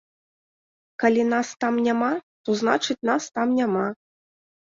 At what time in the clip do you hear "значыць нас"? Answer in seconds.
2.61-3.23